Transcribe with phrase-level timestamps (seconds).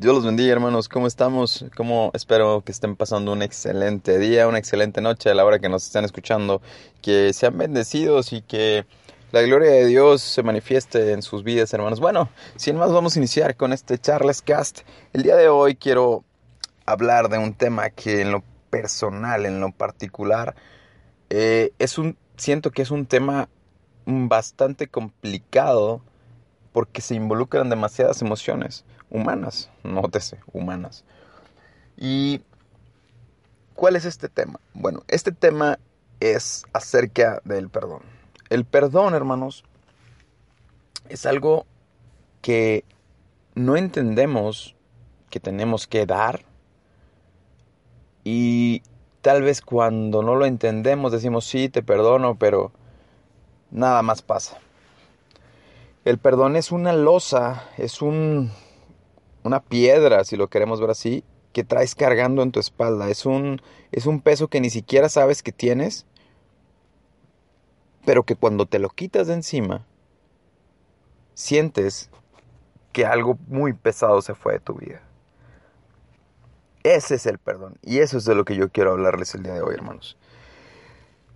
[0.00, 0.88] Dios los bendiga, hermanos.
[0.88, 1.64] ¿Cómo estamos?
[1.76, 5.68] ¿Cómo espero que estén pasando un excelente día, una excelente noche a la hora que
[5.68, 6.62] nos están escuchando?
[7.02, 8.86] Que sean bendecidos y que
[9.32, 11.98] la gloria de Dios se manifieste en sus vidas, hermanos.
[11.98, 14.82] Bueno, sin más, vamos a iniciar con este Charles Cast.
[15.12, 16.22] El día de hoy quiero
[16.86, 20.54] hablar de un tema que en lo personal, en lo particular,
[21.28, 23.48] eh, es un, siento que es un tema
[24.06, 26.02] bastante complicado
[26.72, 31.04] porque se involucran demasiadas emociones humanas, nótese, humanas.
[31.96, 32.42] ¿Y
[33.74, 34.60] cuál es este tema?
[34.74, 35.78] Bueno, este tema
[36.20, 38.02] es acerca del perdón.
[38.50, 39.64] El perdón, hermanos,
[41.08, 41.66] es algo
[42.40, 42.84] que
[43.54, 44.76] no entendemos
[45.30, 46.44] que tenemos que dar
[48.24, 48.82] y
[49.20, 52.72] tal vez cuando no lo entendemos decimos sí, te perdono, pero
[53.70, 54.58] nada más pasa.
[56.04, 58.50] El perdón es una losa, es un
[59.48, 63.10] una piedra, si lo queremos ver así, que traes cargando en tu espalda.
[63.10, 63.60] Es un,
[63.90, 66.06] es un peso que ni siquiera sabes que tienes,
[68.04, 69.84] pero que cuando te lo quitas de encima,
[71.34, 72.10] sientes
[72.92, 75.02] que algo muy pesado se fue de tu vida.
[76.82, 77.78] Ese es el perdón.
[77.82, 80.16] Y eso es de lo que yo quiero hablarles el día de hoy, hermanos.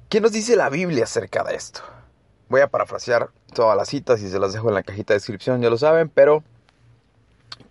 [0.08, 1.80] ¿Qué nos dice la Biblia acerca de esto?
[2.48, 5.62] Voy a parafrasear todas las citas y se las dejo en la cajita de descripción,
[5.62, 6.42] ya lo saben, pero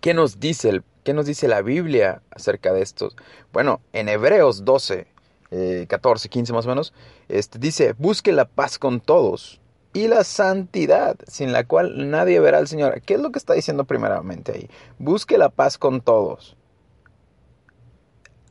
[0.00, 3.10] ¿Qué nos dice, el, qué nos dice la Biblia acerca de esto?
[3.52, 5.06] Bueno, en Hebreos 12,
[5.88, 6.94] 14, 15 más o menos,
[7.28, 9.60] este, dice, busque la paz con todos
[9.92, 13.02] y la santidad, sin la cual nadie verá al Señor.
[13.02, 14.70] ¿Qué es lo que está diciendo primeramente ahí?
[14.98, 16.56] Busque la paz con todos.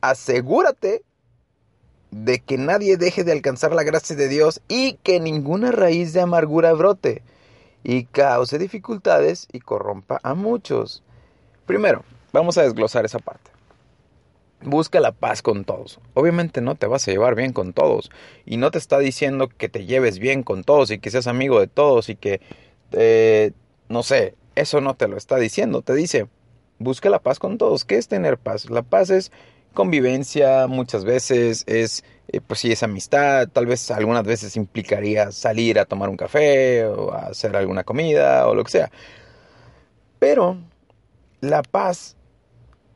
[0.00, 1.04] Asegúrate
[2.12, 6.20] de que nadie deje de alcanzar la gracia de Dios y que ninguna raíz de
[6.20, 7.22] amargura brote
[7.82, 11.02] y cause dificultades y corrompa a muchos.
[11.72, 13.50] Primero, vamos a desglosar esa parte.
[14.60, 16.00] Busca la paz con todos.
[16.12, 18.10] Obviamente no te vas a llevar bien con todos.
[18.44, 21.60] Y no te está diciendo que te lleves bien con todos y que seas amigo
[21.60, 22.42] de todos y que,
[22.92, 23.52] eh,
[23.88, 25.80] no sé, eso no te lo está diciendo.
[25.80, 26.26] Te dice,
[26.78, 27.86] busca la paz con todos.
[27.86, 28.68] ¿Qué es tener paz?
[28.68, 29.32] La paz es
[29.72, 33.48] convivencia, muchas veces es, eh, pues sí, es amistad.
[33.48, 38.46] Tal vez algunas veces implicaría salir a tomar un café o a hacer alguna comida
[38.46, 38.90] o lo que sea.
[40.18, 40.58] Pero
[41.42, 42.16] la paz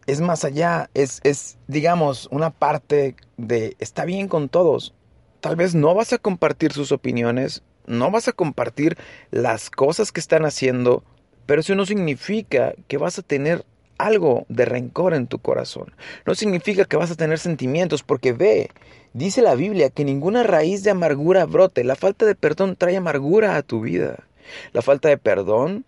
[0.06, 4.94] es más allá, es, es, digamos, una parte de está bien con todos.
[5.40, 8.96] Tal vez no vas a compartir sus opiniones, no vas a compartir
[9.32, 11.02] las cosas que están haciendo,
[11.44, 13.64] pero eso no significa que vas a tener
[13.98, 15.92] algo de rencor en tu corazón.
[16.24, 18.70] No significa que vas a tener sentimientos, porque ve,
[19.12, 21.82] dice la Biblia que ninguna raíz de amargura brote.
[21.82, 24.24] La falta de perdón trae amargura a tu vida.
[24.72, 25.84] La falta de perdón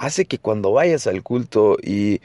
[0.00, 2.22] hace que cuando vayas al culto y,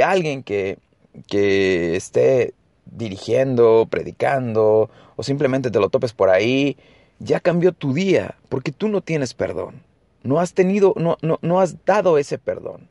[0.00, 0.78] alguien que,
[1.26, 2.54] que esté
[2.86, 6.78] dirigiendo, predicando o simplemente te lo topes por ahí,
[7.18, 9.82] ya cambió tu día porque tú no tienes perdón.
[10.22, 12.88] No has tenido, no, no, no has dado ese perdón.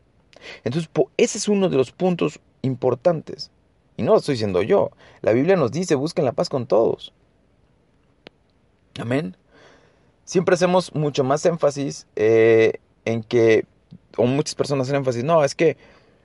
[0.63, 3.49] Entonces, ese es uno de los puntos importantes.
[3.97, 4.91] Y no lo estoy diciendo yo.
[5.21, 7.11] La Biblia nos dice, busquen la paz con todos.
[8.99, 9.35] Amén.
[10.25, 12.73] Siempre hacemos mucho más énfasis eh,
[13.05, 13.65] en que
[14.17, 15.77] o muchas personas hacen énfasis, no, es que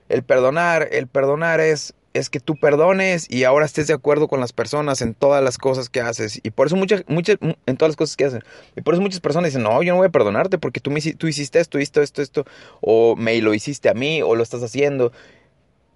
[0.09, 4.39] el perdonar, el perdonar es, es que tú perdones y ahora estés de acuerdo con
[4.39, 6.39] las personas en todas las cosas que haces.
[6.43, 8.43] Y por eso muchas, muchas, en todas las cosas que hacen.
[8.75, 11.01] Y por eso muchas personas dicen, no, yo no voy a perdonarte porque tú, me,
[11.01, 12.45] tú hiciste esto, esto, esto, esto,
[12.81, 15.11] o me lo hiciste a mí, o lo estás haciendo.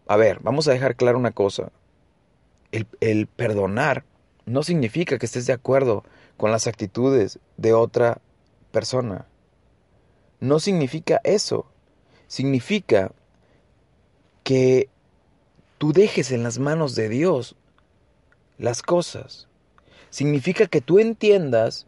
[0.08, 1.72] A ver, vamos a dejar claro una cosa.
[2.72, 4.04] El, el perdonar
[4.46, 6.04] no significa que estés de acuerdo
[6.38, 8.20] con las actitudes de otra
[8.72, 9.26] persona.
[10.40, 11.66] No significa eso.
[12.28, 13.12] Significa
[14.44, 14.90] que
[15.78, 17.56] tú dejes en las manos de Dios
[18.58, 19.48] las cosas.
[20.10, 21.86] Significa que tú entiendas,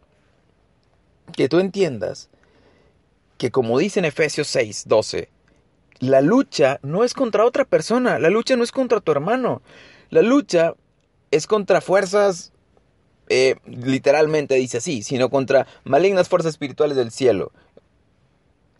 [1.36, 2.30] que tú entiendas
[3.40, 5.30] que como dice en Efesios 6, 12,
[5.98, 9.62] la lucha no es contra otra persona, la lucha no es contra tu hermano,
[10.10, 10.74] la lucha
[11.30, 12.52] es contra fuerzas,
[13.30, 17.52] eh, literalmente dice así, sino contra malignas fuerzas espirituales del cielo,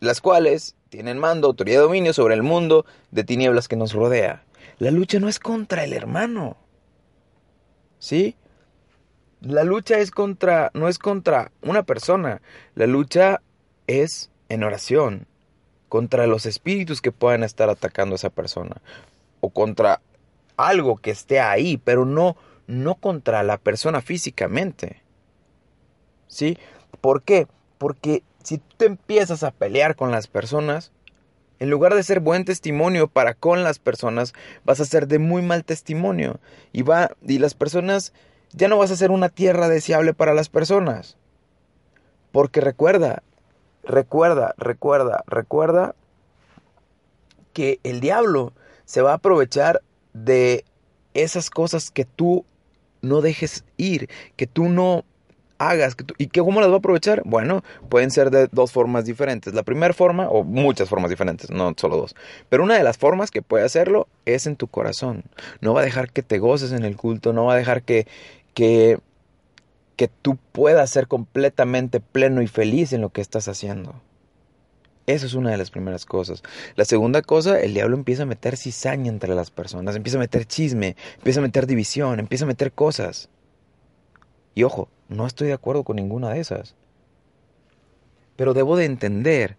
[0.01, 4.43] las cuales tienen mando, autoridad y dominio sobre el mundo de tinieblas que nos rodea.
[4.79, 6.57] La lucha no es contra el hermano.
[7.99, 8.35] ¿Sí?
[9.41, 12.41] La lucha es contra, no es contra una persona.
[12.75, 13.43] La lucha
[13.87, 15.27] es en oración
[15.89, 18.81] contra los espíritus que puedan estar atacando a esa persona
[19.41, 20.01] o contra
[20.57, 22.37] algo que esté ahí, pero no
[22.71, 25.03] no contra la persona físicamente.
[26.29, 26.57] ¿Sí?
[27.01, 27.49] ¿Por qué?
[27.79, 30.93] Porque si tú empiezas a pelear con las personas,
[31.61, 34.33] En lugar de ser buen testimonio para con las personas,
[34.65, 36.41] vas a ser de muy mal testimonio.
[36.73, 38.15] Y, va, y las personas,
[38.53, 41.19] ya no vas a ser una tierra deseable para las personas.
[42.33, 43.23] Porque recuerda,
[43.85, 45.95] recuerda, recuerda, recuerda
[47.53, 48.55] que el diablo
[48.87, 49.83] se va a aprovechar
[50.15, 50.65] de
[51.13, 52.47] esas cosas que tú
[53.03, 55.05] no dejes ir, que tú no
[55.61, 55.95] hagas.
[56.17, 57.23] ¿Y que, cómo las va a aprovechar?
[57.25, 59.53] Bueno, pueden ser de dos formas diferentes.
[59.55, 62.17] La primera forma, o muchas formas diferentes, no solo dos.
[62.49, 65.25] Pero una de las formas que puede hacerlo es en tu corazón.
[65.61, 68.07] No va a dejar que te goces en el culto, no va a dejar que,
[68.55, 68.99] que,
[69.97, 73.95] que tú puedas ser completamente pleno y feliz en lo que estás haciendo.
[75.07, 76.43] Eso es una de las primeras cosas.
[76.75, 80.47] La segunda cosa, el diablo empieza a meter cizaña entre las personas, empieza a meter
[80.47, 83.29] chisme, empieza a meter división, empieza a meter cosas.
[84.55, 86.77] Y ojo, no estoy de acuerdo con ninguna de esas.
[88.37, 89.57] Pero debo de entender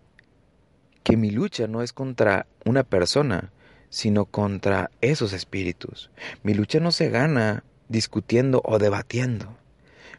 [1.03, 3.51] que mi lucha no es contra una persona,
[3.89, 6.09] sino contra esos espíritus.
[6.41, 9.57] Mi lucha no se gana discutiendo o debatiendo.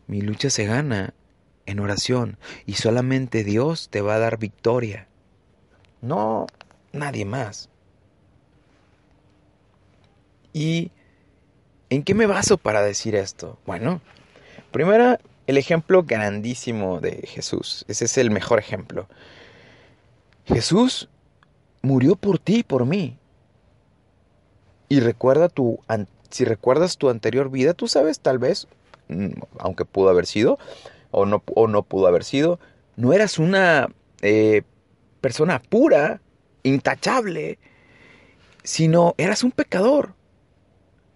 [0.07, 1.15] Mi lucha se gana
[1.65, 2.37] en oración
[2.67, 5.09] y solamente Dios te va a dar victoria.
[6.03, 6.47] No
[6.93, 7.71] nadie más.
[10.53, 10.91] ¿Y
[11.89, 13.59] en qué me baso para decir esto?
[13.65, 14.03] Bueno,
[14.73, 17.85] Primera, el ejemplo grandísimo de Jesús.
[17.89, 19.07] Ese es el mejor ejemplo.
[20.47, 21.11] Jesús
[21.83, 23.19] murió por ti y por mí.
[24.89, 25.79] Y recuerda tu,
[26.31, 28.67] si recuerdas tu anterior vida, tú sabes tal vez,
[29.09, 30.59] mm, aunque pudo haber sido,
[31.11, 32.59] o no, pudo haber sido,
[32.97, 33.89] no eras una
[34.23, 34.63] eh,
[35.21, 36.23] persona pura,
[36.63, 37.59] intachable,
[38.63, 40.15] sino eras un pecador.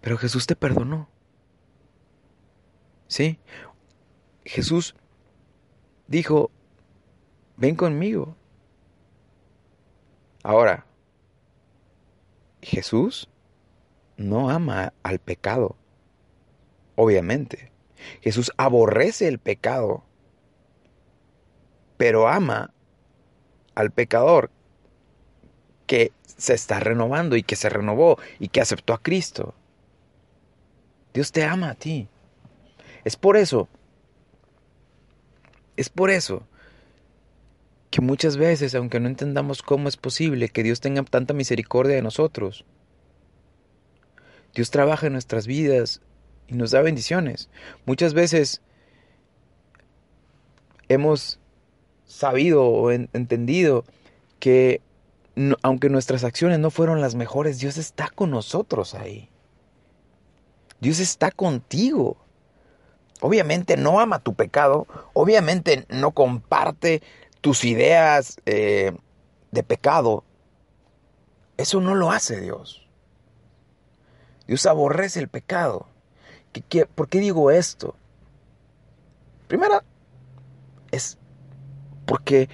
[0.01, 1.09] Pero Jesús te perdonó.
[3.07, 3.39] ¿Sí?
[4.45, 4.95] Jesús
[6.07, 6.51] dijo,
[7.57, 8.35] ven conmigo.
[10.43, 10.85] Ahora,
[12.61, 13.29] Jesús
[14.15, 15.75] no ama al pecado,
[16.95, 17.71] obviamente.
[18.21, 20.03] Jesús aborrece el pecado,
[21.97, 22.73] pero ama
[23.75, 24.51] al pecador
[25.85, 29.53] que se está renovando y que se renovó y que aceptó a Cristo.
[31.13, 32.07] Dios te ama a ti.
[33.07, 33.69] Es por eso,
[35.77, 36.45] es por eso
[37.89, 42.01] que muchas veces, aunque no entendamos cómo es posible que Dios tenga tanta misericordia de
[42.01, 42.65] nosotros,
[44.53, 46.01] Dios trabaja en nuestras vidas
[46.49, 47.49] y nos da bendiciones.
[47.85, 48.61] Muchas veces
[50.89, 51.39] hemos
[52.03, 53.85] sabido o entendido
[54.41, 54.81] que
[55.61, 59.29] aunque nuestras acciones no fueron las mejores, Dios está con nosotros ahí.
[60.81, 62.17] Dios está contigo.
[63.21, 67.01] Obviamente no ama tu pecado, obviamente no comparte
[67.41, 68.95] tus ideas eh,
[69.51, 70.23] de pecado.
[71.57, 72.87] Eso no lo hace Dios.
[74.47, 75.87] Dios aborrece el pecado.
[76.95, 77.95] por qué digo esto?
[79.47, 79.83] Primera,
[80.91, 81.17] es
[82.05, 82.49] porque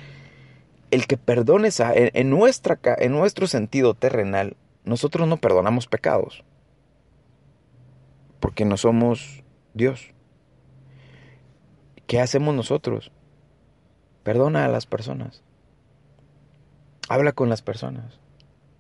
[0.92, 6.44] el que perdones en, nuestra, en nuestro sentido terrenal, nosotros no perdonamos pecados.
[8.40, 9.44] Porque no somos
[9.74, 10.14] Dios.
[12.08, 13.12] ¿Qué hacemos nosotros?
[14.24, 15.42] Perdona a las personas.
[17.10, 18.20] Habla con las personas.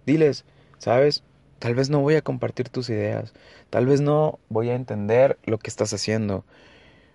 [0.06, 0.46] Diles,
[0.78, 1.24] sabes,
[1.60, 3.34] tal vez no voy a compartir tus ideas,
[3.70, 6.44] tal vez no voy a entender lo que estás haciendo.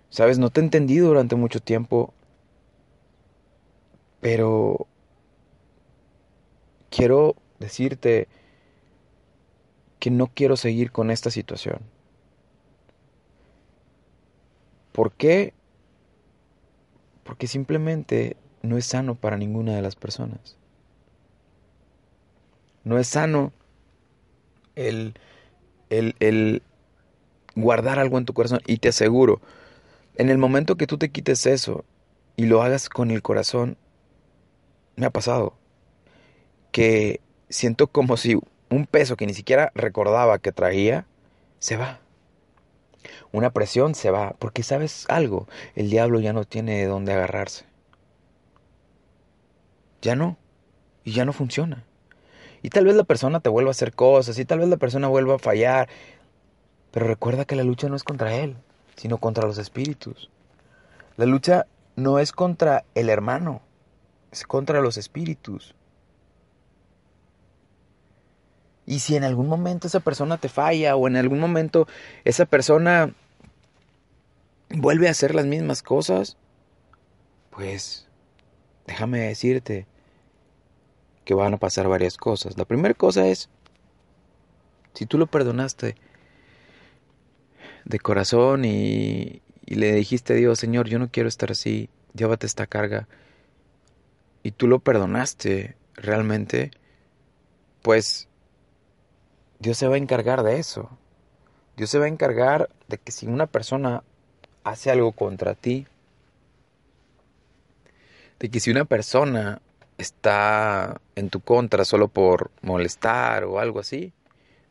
[0.09, 2.13] Sabes, no te he entendido durante mucho tiempo,
[4.21, 4.87] pero
[6.89, 8.27] quiero decirte
[9.99, 11.79] que no quiero seguir con esta situación.
[14.91, 15.53] ¿Por qué?
[17.29, 20.57] Porque simplemente no es sano para ninguna de las personas.
[22.83, 23.53] No es sano
[24.75, 25.13] el,
[25.91, 26.63] el, el
[27.55, 28.61] guardar algo en tu corazón.
[28.65, 29.41] Y te aseguro,
[30.15, 31.85] en el momento que tú te quites eso
[32.35, 33.77] y lo hagas con el corazón,
[34.95, 35.53] me ha pasado
[36.71, 38.39] que siento como si
[38.71, 41.05] un peso que ni siquiera recordaba que traía,
[41.59, 41.99] se va
[43.31, 47.65] una presión se va, porque sabes algo, el diablo ya no tiene de dónde agarrarse.
[50.01, 50.37] Ya no,
[51.03, 51.83] y ya no funciona.
[52.61, 55.07] Y tal vez la persona te vuelva a hacer cosas, y tal vez la persona
[55.07, 55.89] vuelva a fallar,
[56.91, 58.57] pero recuerda que la lucha no es contra él,
[58.95, 60.29] sino contra los espíritus.
[61.17, 63.61] La lucha no es contra el hermano,
[64.31, 65.75] es contra los espíritus.
[68.89, 71.87] Y si en algún momento esa persona te falla o en algún momento
[72.25, 73.13] esa persona
[74.71, 76.37] vuelve a hacer las mismas cosas,
[77.51, 78.07] pues
[78.87, 79.85] déjame decirte
[81.23, 82.57] que van a pasar varias cosas.
[82.57, 83.51] La primera cosa es,
[84.95, 85.93] si tú lo perdonaste
[87.85, 92.47] de corazón y, y le dijiste a Dios, Señor, yo no quiero estar así, llévate
[92.47, 93.07] esta carga,
[94.41, 96.71] y tú lo perdonaste realmente,
[97.83, 98.28] pues
[99.59, 100.89] Dios se va a encargar de eso.
[101.75, 104.03] Dios se va a encargar de que si una persona
[104.63, 105.87] hace algo contra ti,
[108.39, 109.61] de que si una persona
[109.97, 114.13] está en tu contra solo por molestar o algo así,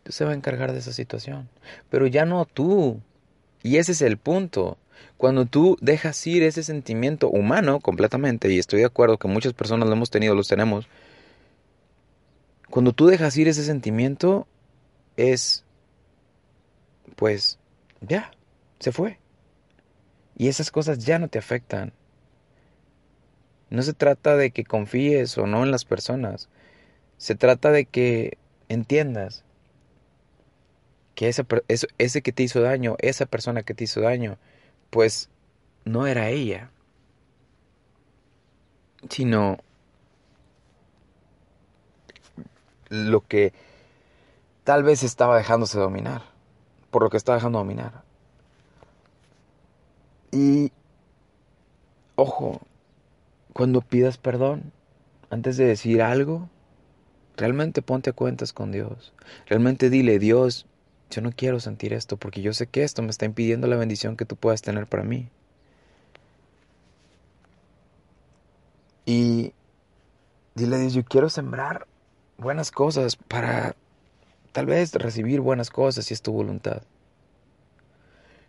[0.05, 1.49] Dios se va a encargar de esa situación.
[1.91, 3.01] Pero ya no tú.
[3.63, 4.79] Y ese es el punto.
[5.19, 9.89] Cuando tú dejas ir ese sentimiento humano completamente, y estoy de acuerdo que muchas personas
[9.89, 10.89] lo hemos tenido, los tenemos,
[12.71, 14.47] cuando tú dejas ir ese sentimiento,
[15.19, 15.65] es,
[17.17, 17.59] pues,
[18.01, 18.31] ya,
[18.79, 19.19] se fue.
[20.37, 21.93] Y esas cosas ya no te afectan.
[23.69, 26.49] No se trata de que confíes o no en las personas.
[27.17, 29.45] Se trata de que entiendas
[31.17, 34.39] que ese, que te hizo daño, esa persona que te hizo daño,
[34.91, 35.31] pues
[35.85, 36.71] no era ella,
[39.11, 39.59] sino
[42.89, 43.53] lo que
[44.69, 46.21] tal vez estaba dejándose dominar,
[46.91, 48.03] por lo que estaba dejando dominar.
[50.31, 50.73] Y,
[52.17, 52.61] ojo,
[53.55, 54.71] cuando pidas perdón,
[55.31, 56.51] antes de decir algo,
[57.39, 59.15] realmente ponte a cuentas con Dios.
[59.47, 60.67] Realmente dile, Dios,
[61.09, 64.19] yo no quiero sentir esto porque yo sé que esto me está impidiendo la bendición
[64.19, 65.31] que tú puedas tener para mí.
[69.07, 69.55] Y
[70.55, 71.87] dile, Dios, yo quiero sembrar
[72.37, 73.75] buenas cosas para
[74.53, 76.83] tal vez recibir buenas cosas si es tu voluntad.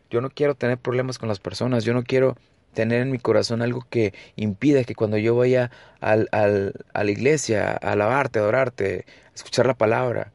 [0.09, 2.35] Yo no quiero tener problemas con las personas, yo no quiero
[2.73, 7.11] tener en mi corazón algo que impida que cuando yo vaya al, al, a la
[7.11, 10.31] iglesia a alabarte, a adorarte, a escuchar la palabra,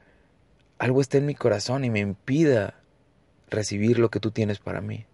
[0.78, 2.74] algo esté en mi corazón y me impida
[3.50, 5.06] recibir lo que tú tienes para mí.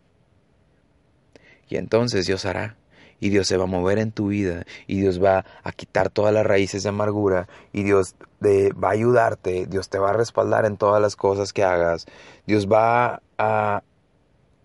[1.69, 2.76] Y entonces Dios hará.
[3.21, 4.65] Y Dios se va a mover en tu vida.
[4.87, 7.49] Y Dios va a quitar todas las raíces de amargura.
[7.73, 9.67] Y Dios va a ayudarte.
[9.67, 12.07] Dios te va a respaldar en todas las cosas que hagas.
[12.47, 13.83] Dios va a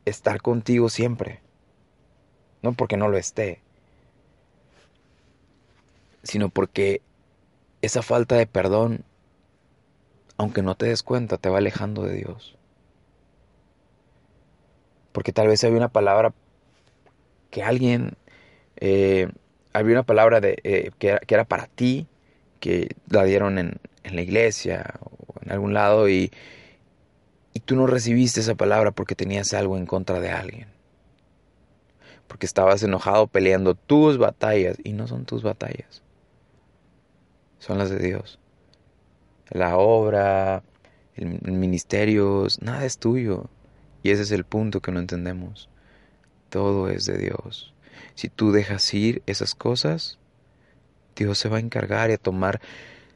[0.05, 1.41] estar contigo siempre.
[2.62, 3.62] No porque no lo esté.
[6.24, 7.01] Sino porque
[7.81, 9.03] esa falta de perdón
[10.38, 12.55] aunque no te des cuenta, te va alejando de Dios.
[15.12, 16.33] Porque tal vez había una palabra
[17.51, 18.17] que alguien,
[18.77, 19.29] eh,
[19.74, 22.08] había una palabra de, eh, que, era, para ti,
[22.60, 26.32] que la dieron en, la iglesia o en algún lado y,
[27.53, 30.67] y tú no recibiste esa palabra porque tenías algo en contra de alguien.
[32.27, 36.03] Porque estabas enojado peleando tus batallas y no son tus batallas.
[37.60, 38.39] Son las de Dios
[39.50, 40.63] la obra,
[41.15, 43.50] el, ministerio, nada es tuyo.
[44.03, 45.70] Y ese es el punto que no entendemos.
[46.50, 47.74] Todo es de Dios.
[48.15, 50.17] Si tú dejas ir esas cosas,
[51.15, 52.62] Dios se va a encargar y a tomar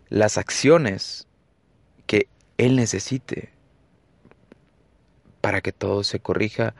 [0.09, 1.27] las acciones
[2.05, 2.27] que
[2.57, 3.51] Él necesite
[5.41, 6.75] para que todo se corrija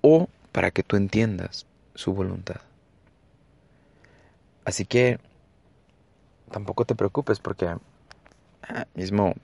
[0.00, 2.60] o para que tú entiendas su voluntad.
[4.64, 5.18] Así que
[6.50, 7.68] tampoco te preocupes porque
[8.68, 9.34] Ah, mismo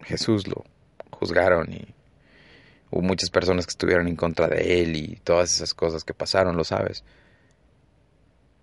[0.00, 0.64] Jesús lo
[1.10, 1.94] juzgaron y
[2.90, 6.56] hubo muchas personas que estuvieron en contra de él y todas esas cosas que pasaron,
[6.56, 7.04] lo sabes.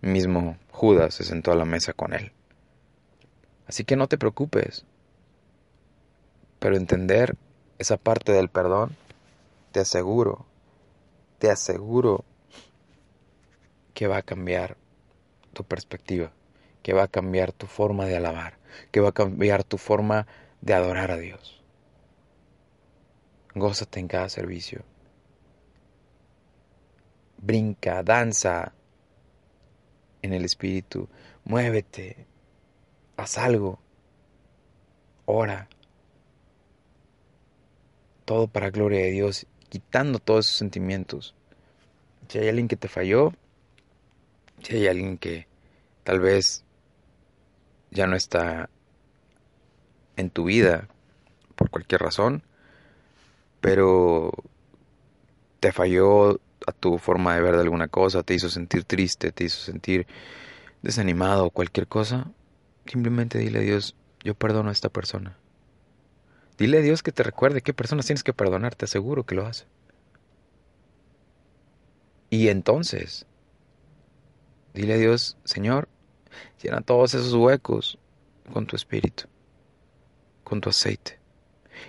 [0.02, 2.32] Mismo Judas se sentó a la mesa con él.
[3.68, 4.86] Así que no te preocupes.
[6.60, 7.36] Pero entender
[7.78, 8.96] esa parte del perdón,
[9.72, 10.46] te aseguro,
[11.40, 12.24] te aseguro
[13.94, 14.78] que va a cambiar
[15.54, 16.32] tu perspectiva,
[16.84, 18.58] que va a cambiar tu forma de alabar
[18.92, 20.28] que va a cambiar tu forma
[20.62, 21.57] de adorar a Dios.
[23.60, 24.84] Gózate en cada servicio.
[27.38, 28.74] Brinca, danza
[30.22, 31.08] en el Espíritu.
[31.44, 32.26] Muévete.
[33.16, 33.80] Haz algo.
[35.26, 35.68] Ora.
[38.26, 41.34] Todo para gloria de Dios, quitando todos esos sentimientos.
[42.28, 43.34] Si hay alguien que te falló,
[44.62, 45.48] si hay alguien que
[46.04, 46.66] tal vez
[47.92, 48.70] ya no está
[50.18, 50.90] en tu vida
[51.56, 52.44] por cualquier razón,
[53.62, 54.32] pero
[55.60, 59.46] te falló a tu forma de ver de alguna cosa, te hizo sentir triste, te
[59.46, 60.08] hizo sentir
[60.82, 62.32] desanimado, cualquier cosa,
[62.86, 65.38] simplemente dile a Dios, yo perdono a esta persona.
[66.58, 69.46] Dile a Dios que te recuerde qué personas tienes que perdonar, te aseguro que lo
[69.46, 69.66] hace.
[72.30, 73.26] Y entonces,
[74.74, 75.88] dile a Dios, Señor,
[76.62, 78.00] llena todos esos huecos
[78.52, 79.26] con tu espíritu,
[80.44, 81.17] con tu aceite.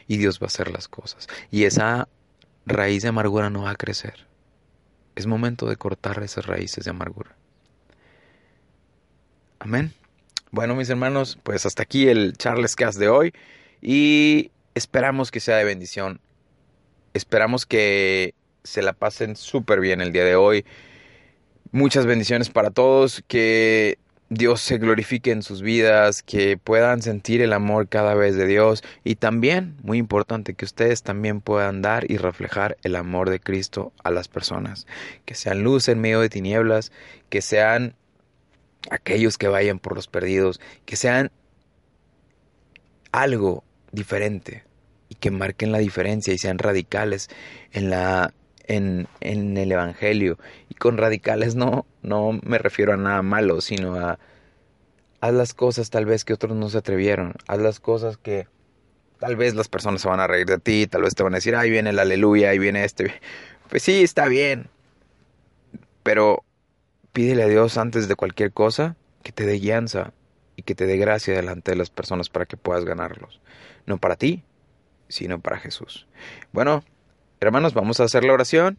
[0.07, 1.29] Y Dios va a hacer las cosas.
[1.51, 2.09] Y esa
[2.67, 4.27] raíz de amargura no va a crecer.
[5.17, 7.37] Es momento de cortar esas raíces de amargura.
[9.59, 9.93] Amén.
[10.51, 13.33] Bueno, mis hermanos, pues hasta aquí el Charles Cast de hoy.
[13.83, 16.21] Y esperamos que sea de bendición.
[17.15, 20.65] Esperamos que se la pasen súper bien el día de hoy.
[21.73, 23.25] Muchas bendiciones para todos.
[23.27, 23.99] Que
[24.31, 28.83] Dios se glorifique en sus vidas, que puedan sentir el amor cada vez de Dios
[29.03, 33.93] y también, muy importante, que ustedes también puedan dar y reflejar el amor de Cristo
[34.05, 34.87] a las personas,
[35.25, 36.93] que sean luz en medio de tinieblas,
[37.31, 37.95] que sean
[38.91, 41.31] aquellos que vayan por los perdidos, que sean
[43.13, 44.65] algo diferente
[45.09, 47.31] y que marquen la diferencia y sean radicales
[47.73, 48.35] en la
[48.69, 50.39] en, en, el Evangelio.
[50.69, 54.19] Y con radicales no, no me refiero a nada malo, sino a
[55.21, 57.35] haz las cosas tal vez que otros no se atrevieron.
[57.49, 58.47] Haz las cosas que
[59.19, 61.39] tal vez las personas se van a reír de ti, tal vez te van a
[61.39, 63.13] decir, ahí viene el aleluya, ahí viene este.
[63.69, 64.69] Pues sí, está bien.
[66.03, 66.45] Pero
[67.13, 70.13] pídele a Dios antes de cualquier cosa que te dé guianza
[70.57, 73.41] y que te dé gracia delante de las personas para que puedas ganarlos.
[73.87, 74.45] No para ti,
[75.09, 76.07] sino para Jesús.
[76.53, 76.85] Bueno,
[77.41, 78.79] hermanos, vamos a hacer la oración.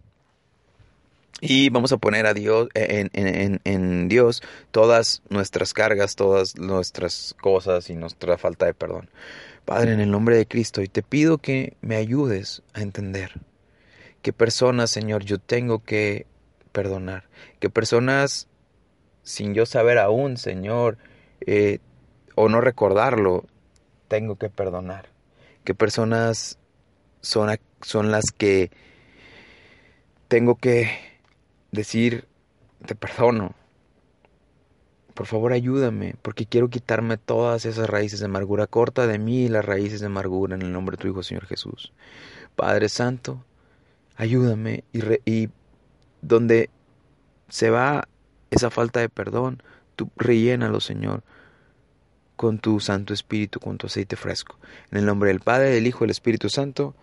[1.42, 7.34] Y vamos a poner a Dios en, en, en, Dios todas nuestras cargas, todas nuestras
[7.42, 9.10] cosas y nuestra falta de perdón.
[9.64, 13.40] Padre, en el nombre de Cristo, y te pido que me ayudes a entender
[14.22, 16.26] qué personas, Señor, yo tengo que
[16.72, 18.48] perdonar, qué personas,
[19.24, 20.98] sin yo saber aún, Señor,
[21.46, 21.80] eh,
[22.36, 23.46] o no recordarlo,
[24.08, 25.10] tengo que perdonar,
[25.64, 26.58] qué personas
[27.22, 27.50] son,
[27.82, 28.72] son las que
[30.28, 30.90] tengo que
[31.72, 32.26] decir,
[32.86, 33.56] te perdono.
[35.14, 38.68] Por favor ayúdame, porque quiero quitarme todas esas raíces de amargura.
[38.68, 41.92] Corta de mí las raíces de amargura en el nombre de tu Hijo, Señor Jesús.
[42.56, 43.44] Padre Santo,
[44.16, 45.50] ayúdame y, y
[46.22, 46.70] donde
[47.50, 48.08] se va
[48.52, 49.62] esa falta de perdón,
[49.96, 51.24] tú rellénalo, Señor,
[52.36, 54.58] con tu Santo Espíritu, con tu aceite fresco.
[54.92, 56.96] En el nombre del Padre, del Hijo y del Espíritu Santo.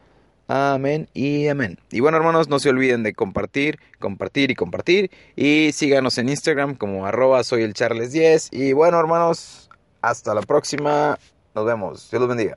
[0.49, 1.79] Amén y amén.
[1.91, 5.11] Y bueno, hermanos, no se olviden de compartir, compartir y compartir.
[5.35, 8.51] Y síganos en Instagram como arroba soy el Charles 10.
[8.53, 9.69] Y bueno, hermanos,
[10.03, 11.19] hasta la próxima.
[11.55, 12.11] Nos vemos.
[12.11, 12.57] Dios los bendiga.